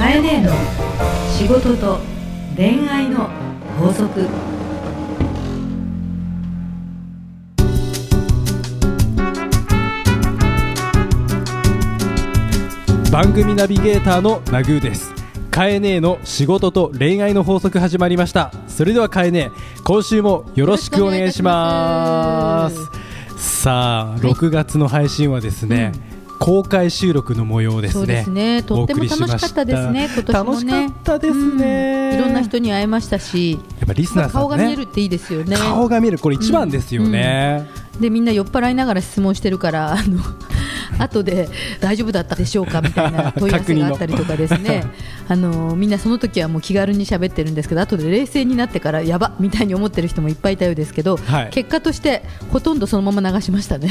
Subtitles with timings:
[0.00, 0.50] カエネの
[1.36, 1.98] 仕事と
[2.56, 3.28] 恋愛の
[3.78, 4.26] 法則。
[13.12, 15.12] 番組ナビゲーターのナグーです。
[15.50, 18.54] カエネの仕事と恋愛の法則始まりました。
[18.68, 19.50] それではカエネ
[19.84, 22.76] 今週もよろしくお願いします。
[22.78, 22.90] よ
[23.36, 25.92] さあ、6月の配信はですね、
[26.40, 28.62] 公開収録の模様ですねそうですね。
[28.62, 30.08] とっても楽しかったですね。
[30.12, 30.72] 今年もね。
[30.72, 35.56] 楽しかったですね、うんいろんな人に会えましたし、やっぱリスナーね、顔が見えるっていいですよね。
[35.56, 37.70] 顔が見えるこれ一番ですよね、
[38.00, 40.18] でみんな酔っ払いながら質問してるから、あの
[41.02, 41.48] 後で
[41.80, 44.84] 大丈夫だったでしょうかみたいな 問い合わせがあったりとかですね。
[45.28, 53.90] あのみんなその時はもう気軽に喋ってるんですけど、後で冷静になってからやばみたいに思ってる人もいっぱいいたようですけど、はい結果としてほとんどそのまま流しましたね。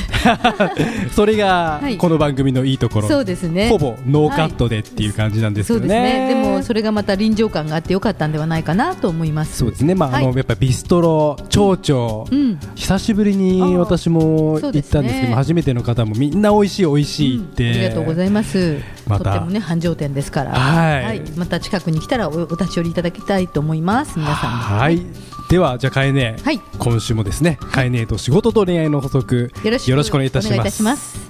[1.15, 3.69] それがはいこの番組のいいところ、そうですね。
[3.69, 6.41] ほぼノーカットでっていう感じなんですそうよね、ですね。
[6.41, 9.57] でもそれがまた臨場感があってよかったんではないかなと思います。
[9.57, 12.59] そうですね、まああのはいやっぱビストロ、蝶々、うん。
[12.75, 18.79] 久しぶりに私も行ったんですけど、初めての方もみんな美味しい、美味しいって、ありがとうございます。
[19.07, 24.17] またとってもね繁盛店ですから、はいまた近くに来たらおお立ち寄りいただきたいと思います。
[24.19, 24.57] 皆さんも。
[24.79, 25.01] はい、
[25.49, 31.29] では、じゃあ、かえね、はい今週もですね、かえねと仕事と恋愛の補足、よろしくよろしくお願いいたしますお願いいたします。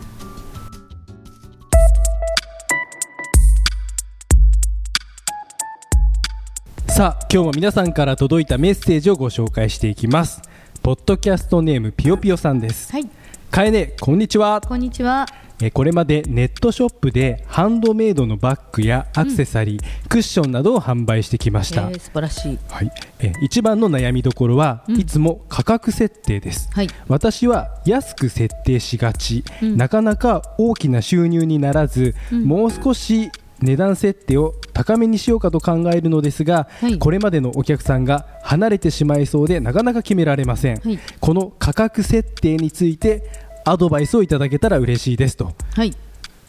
[7.00, 10.42] さあ、今日も皆さんから届いたメッセージをご紹介していきます。
[10.82, 12.92] ポッドキャストネームぴよぴよさんです。
[12.92, 13.10] はい、
[13.50, 14.60] かえね、こんにちは。
[14.60, 15.26] こんにちは。
[15.62, 22.60] えーこれまでネットショップでハンドメイドのバッグやアクセサリー、クッションなどを販売してきました、えー素晴らしい。
[22.70, 22.92] はい。
[23.20, 25.00] えー一番の悩みどころは、うん。
[25.00, 26.70] いつも価格設定です。
[26.74, 26.88] はい。
[27.08, 29.78] 私は安く設定しがち、うん。
[29.78, 32.44] なかなか大きな収入にならず、うん。
[32.46, 36.98] もう少し値段設定を高めにしようかと考えるのですが、はい。
[36.98, 41.00] これまでのお客さんが離れてしまいそうでなかなか決められません、はい。
[41.20, 45.90] この価格設定についてアドバイスをいただけたら嬉しいですとはい。
[45.90, 45.94] い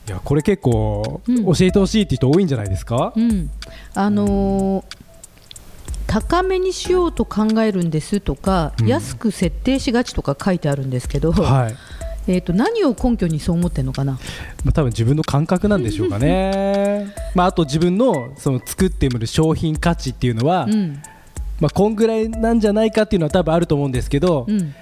[0.06, 3.50] やこれ結構、うん教えてほしいって人多いんじゃないですか、うん。
[3.94, 4.84] あのー
[6.06, 11.76] 高めにしようと考えるんですとか、うん安く設定しがちとか書いてあるんですけど、はい
[12.26, 14.15] えっと何を根拠にそう思ってるのかな？
[14.65, 21.00] まあ、多分自分の感覚なんでしょうかね、 まあ、あと自分のその作ってみる商品価値っていうのは、うん。
[21.60, 24.75] まあ、こんぐらいなんじゃないかっていうのは多分あると思うんですけど、うん。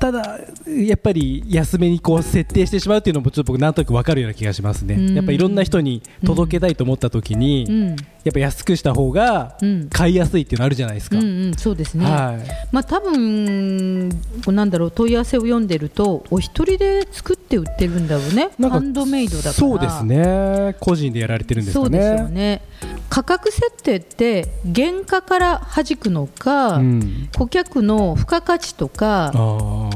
[0.00, 7.96] ただ、やっぱり安めにこう設定してしまうっていうのもちょっと僕なんとなく分かるような気がしますね、うんやっぱいろんな人に届けたいと思った時に、うん。
[8.24, 12.04] やっぱ安くした方がうん買いやすいっていうのあるじゃないですか、うんうん、そうですね。
[12.04, 14.08] はいまあ多分
[14.48, 18.50] なんだろう問い合わせを読んでるとお一人で作って売ってるんだろうね。
[18.68, 19.52] ハンドメイドだから。
[19.54, 20.04] そうです。
[20.04, 22.62] ね個人でやられてるんですかねそうですよね。
[23.08, 29.32] 価格設定って原価から弾くのか、うん、顧客の付加価値とか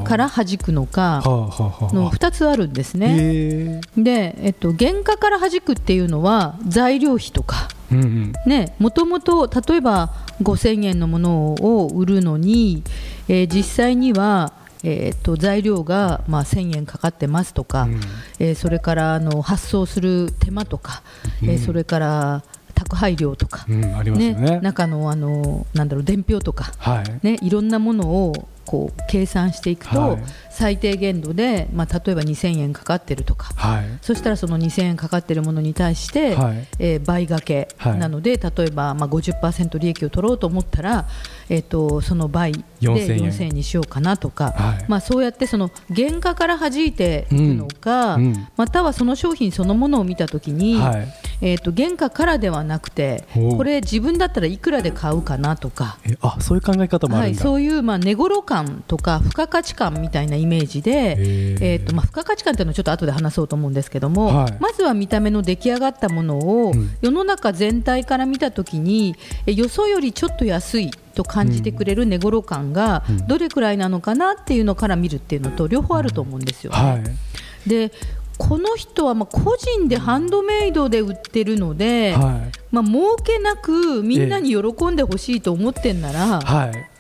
[0.05, 3.81] から弾くのかの2つあるんですね。
[3.97, 7.69] で、えっと、原価から弾くっていうのは材料費とか。
[7.91, 8.33] うんうん。
[8.47, 12.83] ね、もともと例えば5000円のものを売るのに、
[13.29, 18.01] えー実際には、えー、と材料が、まあ、1000円かかってますとか、うん。
[18.39, 21.03] えーそれからあの発送する手間とか、
[21.43, 22.43] えーうんそれから
[22.75, 24.61] 宅配料とか、うん、ありますよね。
[24.61, 27.27] 中のあのなんだろう伝票とか、はい。
[27.27, 30.23] ね、いろんなものをこう計算していくと、はい。
[30.51, 33.53] 最低限度で、まあ、例えば2000円かかってるとか。
[33.57, 33.85] はい。
[34.03, 36.67] そしたらその2000円かかってるものに対して、はい。
[36.79, 37.99] えー倍掛けはい。
[37.99, 41.07] なので、例えばまあ50%利益を取ろうと思ったら、
[41.49, 43.19] えー、とその倍で4000円。
[43.31, 44.85] 4000円にしようかなとか、はい。
[44.89, 48.19] まあ、そうやってその原価から弾いていくのか、
[48.57, 51.09] またはその商品そのものを見たときに、はい。
[51.41, 55.99] えー、と原価からではなくてこれ自分だったらいくらで買うかなとか。
[56.05, 61.59] えあそういう考え方もあはい、るんだ、そういうまあ値頃感とか付加価値観みたいなイメージで、ー。
[61.63, 64.57] えーとまあ、付加価値観というのはちょっと後で話そうと思うんですけども、はい。
[64.61, 66.91] まずは見た目の出来上がったものをうん。
[67.01, 69.17] 世の中全体から見たときに、
[69.47, 73.27] えよそよりちょっと安いと感じてくれる値頃感がうん。
[73.27, 76.79] どれくらいなのかなっていうのから見るっていうのと両方あると思うんですよね。
[76.79, 77.69] はい。
[77.69, 77.91] で
[78.39, 82.59] この人はまあ個人でハンドメイドで売ってるので、はい。
[82.71, 86.92] まあ儲けなくみんなに喜んでほしいと思ってんなら、はい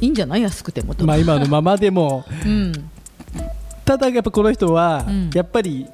[0.00, 0.42] いいんじゃない？
[0.42, 1.04] 安くてもと。
[1.04, 2.24] まあ今のままでも。
[2.44, 2.72] うん。
[3.84, 5.30] ただやっぱこの人は、うん。
[5.34, 5.86] やっぱり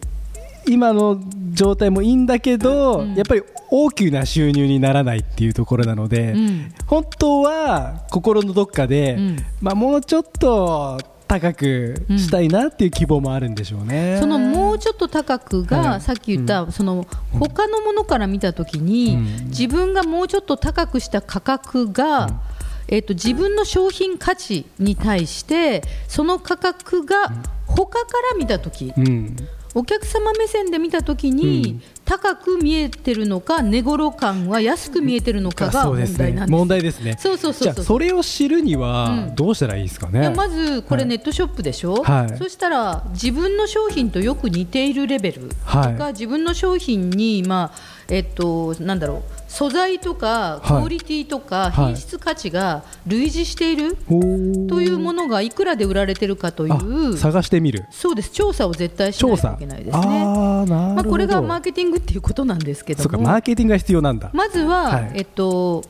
[0.67, 1.21] 今の
[1.53, 3.15] 状態もいいんだけど、うん。
[3.15, 6.73] やっぱり大きな収入にならないっていうところなので、うん。
[6.87, 9.37] 本当は心のどっかで、うん。
[9.61, 14.19] まあ、もうちょっと高くしたいなっていう希望もあるんでしょうね。
[14.21, 19.49] そのもうちょっと高くが、はいさっき言った、その他のものから見たときに、うん。
[19.49, 22.29] 自分がもうちょっと高くした価格が、
[22.89, 27.33] えっと自分の商品価値に対してその価格が
[27.67, 29.37] 他から見たとき、うん、
[29.75, 31.83] お客様目線で見たときに、うん。
[32.05, 36.51] 高く見えてるのか値頃感は安く見えてるのかが問題なんです。
[36.51, 37.17] 問題ですね。
[37.19, 37.73] そうそうそうそう。
[37.75, 39.35] じゃあそれを知るにはうん。
[39.35, 40.21] どうしたらいいですかね？
[40.21, 41.09] いやまずこれはい。
[41.09, 42.37] ネットショップでしょ、はい。
[42.37, 46.13] そしたら自分の商品とよく似ているレベルとか、はい。
[46.13, 47.79] 自分の商品に、まあ
[48.09, 53.97] えっと、なんだろう素材とかはいクオリティとかはい品質価値が類似している
[54.69, 57.85] というものがいくらで売られてるかといあう探してみる。
[57.91, 59.51] そうです調査を絶対しない調査。
[59.51, 60.25] といけないですね。
[60.25, 64.31] まあ、これがマーケティングっていうことなんですけどもマーケティングが必要なんだ。
[64.33, 65.85] まずは、はいえっと、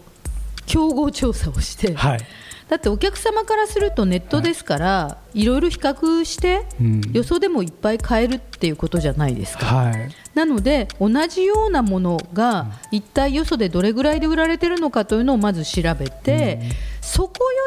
[0.67, 2.21] 競合調査をして、はい。
[2.69, 9.67] だってお客様からするとネットですから、い、ろいろ比較して、うんよそでもいっぱい買えるっていうことじゃないですか。
[9.67, 10.11] はい。
[10.35, 16.61] なので同じようなものが一体よそでどれぐらいで売られてるのかというのをまず調べて、
[17.01, 17.59] そこよ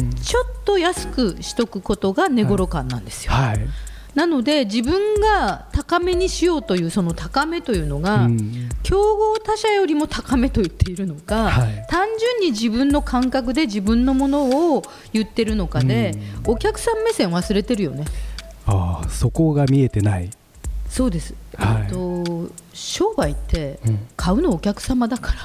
[0.00, 3.32] りはちょっと安くしとくことが値頃感なんですよ。
[3.32, 3.60] はい。
[4.14, 8.68] なので自分が高めにしようというその高めというのが、うん。
[8.82, 11.86] 競合他社よりも高めと言っているのか、はい。
[11.88, 14.82] 単純に自分の感覚で自分のものを
[15.12, 16.14] 言ってるのかで、
[16.46, 18.04] お客さん目線忘れてるよね。
[18.66, 20.30] ああそこが見えてない。
[20.88, 21.90] そうです、はい。
[21.90, 23.98] と商売ってうん。
[24.16, 25.38] 買うのお客様だから、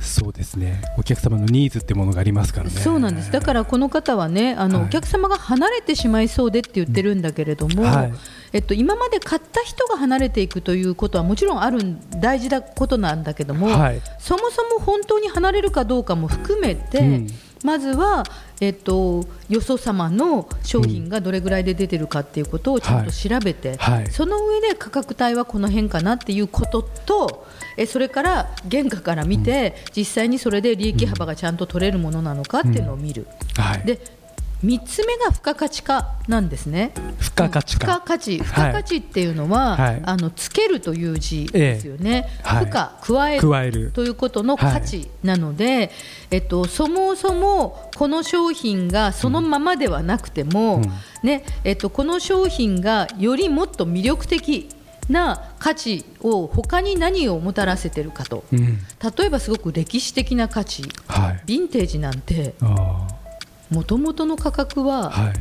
[0.00, 0.82] そうですね。
[0.96, 2.70] お客様のニーズってものがありますからね。
[2.70, 3.30] そうなんです。
[3.32, 4.86] だからこの方はねあの、はい。
[4.86, 8.12] お客様が離れてしまいそうでって言ってるんだけれども、はい。
[8.52, 14.00] えっと、今まで買った人が離れていくということはもちろんあるん大事なことなんだけども、はい。
[14.18, 17.28] そもそも本当に離れるかどうかも含めて、うん
[17.64, 18.24] まずは、
[18.60, 27.46] えっと、よそ様の商品がどれぐらいで出てるかっていうことをちゃんと調べて、はいはいその上で価格帯はこの辺かなっていうことと
[27.76, 33.26] えそれから原価から見て、実際にそれで利益幅がちゃんと取れるものなのかっていうのを見る。
[33.56, 33.84] はい。
[33.84, 34.00] で
[34.64, 36.92] 3つ目が付加価値化なんですね。
[37.20, 37.86] 付加価値化。
[37.86, 40.02] 付加価値付加価値っていうのは、はい。
[40.04, 42.28] あのつけるという字ですよね。
[42.40, 42.60] えはい。
[42.60, 43.90] 付加加える加える。
[43.92, 45.90] ということの価値なので、
[46.30, 50.82] えっとそもそもこの商品がそのままではなくても、うん。
[51.22, 54.70] ねえっとこの商品がよりもっと魅力的
[55.08, 58.42] な価値を他に何をもたらせてるかと。
[58.52, 58.78] うん。
[59.16, 61.42] 例えばすごく歴史的な価値、はい。
[61.46, 62.54] ヴィンテージなんて。
[62.60, 63.06] あ
[63.70, 65.32] もともとの価格は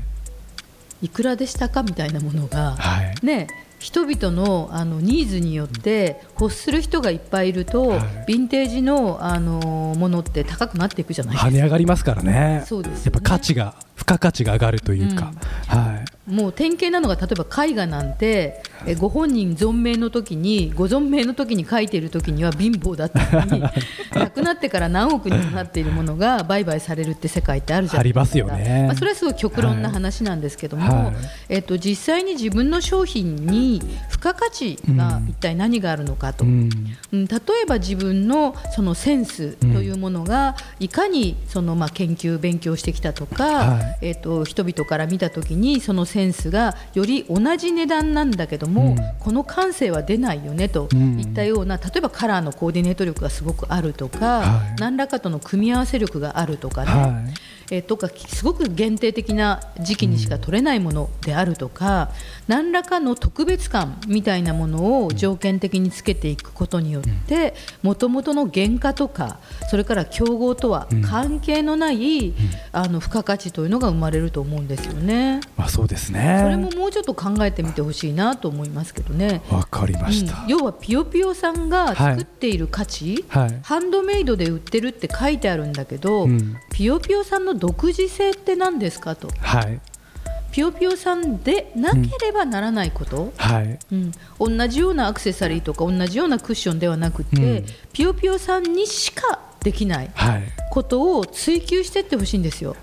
[1.02, 1.06] い。
[1.06, 3.16] いくらでしたかみたいなものが、はい。
[3.24, 3.48] ね、
[3.80, 12.64] 人々のあのニーズによって欲する人がいっぱいいると、はいヴィンテージのあのものって高くなっていくじゃないですか跳ね上がりますからね。
[12.66, 15.32] そうですよねやっぱ価値が付加価値が上がるというか。
[15.68, 15.97] はい。
[16.28, 23.64] もう典型なのが例えば絵画なんてえご本人存命の時にご存命の時に描いている時には貧乏だったのに
[24.14, 28.22] 亡くなってから何億にもなっているものが売買されるって世界ってあるじゃないですか。
[28.22, 28.86] ありますよね。
[28.88, 31.16] まあ、それはすごい極論な話なんですけども、はい。
[31.50, 33.82] えっと、実際に自分の商品に
[34.34, 36.46] 価値が一体何があるのかと。
[36.46, 36.70] うん。
[37.12, 37.26] うん。
[37.28, 44.08] 例えば自分のそのセンスというものがいかにそのまあ研究勉強してきたとか、はい。
[44.08, 48.98] えっと人々から見た時にそのセンスがより同じ値段なんだけども、うん。
[49.20, 51.20] この感性は出ないよねとうん。
[51.20, 54.80] いったような例えばカラーのコーディネート力がすごくあるとか、はい。
[54.80, 57.34] 何らかとの組み合わせ力があるとかね、はい。
[57.72, 62.12] えーとかすごく限定的な時期にしか取れないものであるとか、
[62.48, 72.34] 何らかの特別感みたいなものを条件的につけていくことによってもともとの原価とかそれから競合とは関係のない、
[72.72, 75.42] あの付加価値というのが生まれると思うんですよね。
[75.58, 76.40] まあそうですね。
[76.42, 79.42] それももうちょっと考えてみてほしいなと思いますけどね。
[79.50, 80.44] わかりました。
[80.44, 89.80] うん要はピヨピヨさんが作っている価値、はいハンドメイドで売ってるって書いてあるんだけど、うんピヨピヨさんの独自性って何ですかとはい。
[90.52, 93.80] ピヨピヨさんでなければならないこと、はい。
[93.92, 100.44] うん同じようなアクセサリーとか同じようなクッションではなくて、うんピヨピヨさんにしかできないはい。
[100.70, 102.76] ことを追求していってほしいんですよ。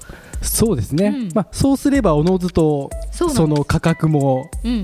[0.42, 1.06] そうですね。
[1.06, 4.82] うんまあそうすればおのずとその価格もうん、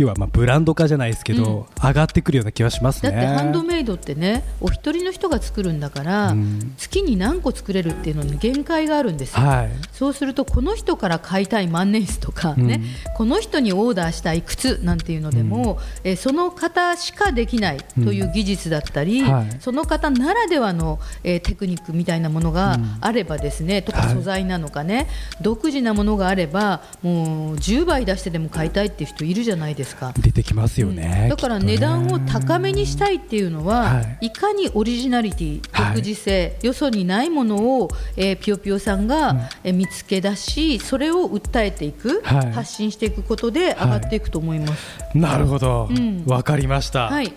[0.00, 3.10] 要はまあブランド化じゃないですけど、上がってくるような気はしますね。
[3.10, 6.72] だってハンドメイドってねお一人の人が作るんだから、うん。
[6.78, 9.70] 月に何個作れるっていうのに限界があるんですよ、はい。
[9.92, 12.80] そうするとこの人から買いたい万年筆とかね、
[13.16, 19.56] この人にオーダーしたい靴なんていうのでも、えーその方しかできないという技術だったり、はい。
[19.60, 24.14] その方ならではの、えーテクニックみたいなものがあればですね、とかはい。
[24.14, 25.08] 素材なのかね、
[25.42, 29.89] 独自なものがあればもう10倍出してでも買いたいっていう人いるじゃないですか。
[30.20, 34.26] 出てきますよね、だから値段を高めにしたいっていうのは、はい。
[34.26, 35.96] い、かにオリジナリティはい。
[35.96, 42.52] 独自性、よそにないものを、えーぴよぴよさんが、えー見つけ出しそれを訴えていく、はい。
[42.52, 45.00] 発信していくことで上がっていくと思います。
[45.14, 45.88] なるほど。
[45.90, 46.24] うん。
[46.26, 47.32] わ、かりました、はい、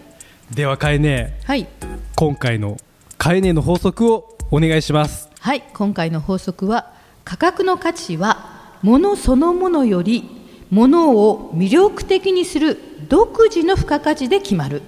[0.54, 1.68] ではかえねはい。
[2.16, 2.78] 今回の
[3.18, 5.30] かえねの法則をお願いします。
[5.40, 6.94] はい、今回の法則は
[7.26, 12.80] 価格の価値は物そのものより物を魅力的にする
[13.10, 14.82] 独自の付加価値で決まる。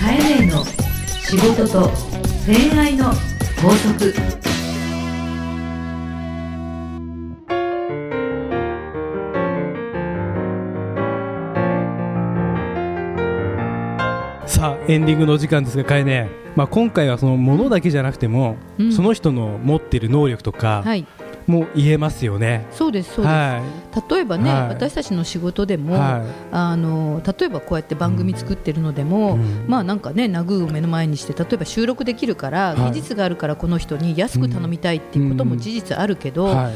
[0.00, 1.90] カエネの仕事と
[2.46, 3.06] 恋愛の
[3.60, 4.14] 法則。
[14.46, 18.92] さあエンディングのお時間ですがかえね、まあ、今回はそのものだけじゃなくても、うん。
[18.92, 21.06] その人の持っている能力とかはい
[21.46, 23.62] も言えますよね、そうですそうです、は
[24.10, 24.68] 例えばね、はい。
[24.68, 26.22] 私たちの仕事でも、はい。
[26.52, 29.64] あの例えばこうやって番組作ってるのでも、うん。
[29.66, 32.90] まあなんかねナグーを目の前にして例えば収録できるから、はい。
[32.90, 36.72] 技術があるからこの人に安く頼みたいっていうことも事実あるけど、いはい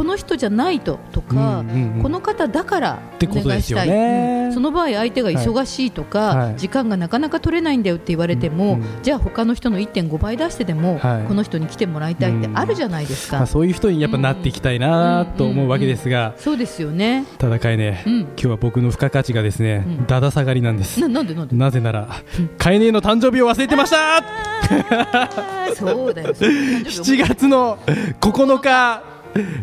[0.00, 2.02] この人じゃないととか、うんうんうん。
[2.02, 4.54] この方だからてお願いしたい、ねうん。
[4.54, 6.56] その場合相手が忙しいとか、はい。
[6.56, 9.02] 時間がなかなか取れないんだよって言われても、うんうん。
[9.02, 11.28] じゃあ他の人の1.5倍出してでも、はい。
[11.28, 17.26] この人に来てもらいたいってあるじゃないですか、まあ、そういう人にやっぱなっていきたいなと思うわけですが、そうですよね。
[17.36, 18.20] ただかえね、うん。
[18.20, 20.06] 今日は僕の付加価値がですね、うん。
[20.06, 20.98] だだ下がりなんです。
[21.02, 21.54] ななんでなんで？
[21.54, 22.08] なぜなら、
[22.56, 24.24] かえねえの誕生日を忘れてました。
[25.76, 26.34] そうだよ。
[26.34, 27.76] そう誕生日 7月の
[28.22, 29.09] 9日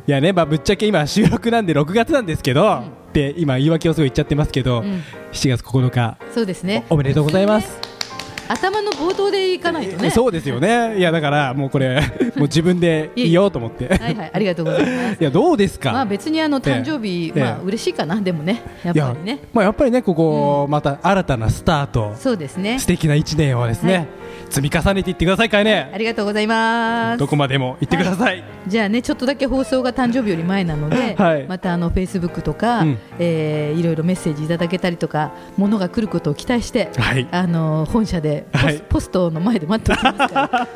[0.07, 5.03] いやね、まあ、ぶっちゃけ今収録なんで6月なんですけど、って今言い訳をすごい言っちゃってますけど、うん。
[5.31, 6.85] 7月9日そうですね。
[6.89, 7.79] おめでとうございます、
[8.47, 10.09] 頭の冒頭でいかないとね。
[10.11, 10.97] そうですよね。
[10.97, 12.01] いやだからもうこれ
[12.35, 13.87] もう自分でいいよと思って。
[13.87, 15.17] はいはいありがとうございます。
[15.21, 17.41] いやどうですか、まあ別にあの誕生日、ええ。
[17.41, 19.39] まあ嬉しいかなでもねやっぱりね。
[19.53, 22.13] まあ、やっぱりねここ、また新たなスタート。
[22.15, 22.79] そうですね。
[22.79, 24.07] 素敵な1年をですね、はい。
[24.49, 27.17] 積み重ねていってくださいかいね、ありがとうございます。
[27.17, 31.45] どこまでも行ってください、じゃあねちょっとだけ放送が誕生日より前なので、はい。
[31.47, 32.97] またあのフェイスブックとか、うん。
[33.19, 37.27] えーいろいろメッセージいただけたりとか物が来ることを期待して、はい。
[37.31, 38.83] あの本社でポス,、はい。
[38.89, 40.67] ポストの前で待っておきますから。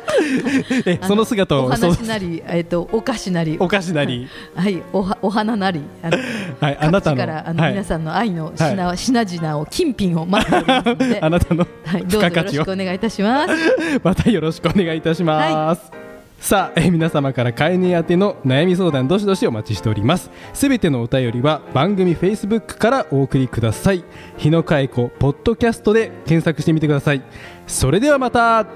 [1.08, 3.56] その姿をお話なり、えっとお菓子なり。
[3.58, 4.82] お菓子なり、はい。
[4.92, 5.82] おはお花なり。
[6.02, 6.18] あの
[6.60, 7.72] はい、あなたからあの、はい。
[7.72, 11.18] 皆さんの愛の品,、品々を金品を待っておりますので。
[11.22, 13.52] あなたのはい、ど付うぞよろしくお願いいたします。
[14.02, 16.01] またよろしくお願いいたします、
[16.42, 20.28] さあ、え皆様から買い値宛ての悩み相談どしどしお待ちしております。
[20.52, 24.02] すべてのお便りは番組フェイスブックからお送りください。
[24.38, 27.22] 日野佳恵子ポッドキャストで検索してみてください。
[27.68, 28.66] それではまた。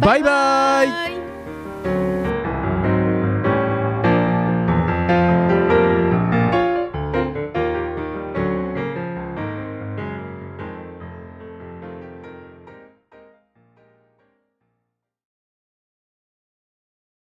[0.00, 2.11] バイバイ。